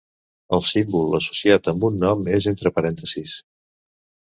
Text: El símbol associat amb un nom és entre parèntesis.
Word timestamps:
El 0.57 0.63
símbol 0.69 1.13
associat 1.17 1.69
amb 1.73 1.87
un 1.91 2.01
nom 2.05 2.25
és 2.41 2.49
entre 2.55 2.73
parèntesis. 2.79 3.39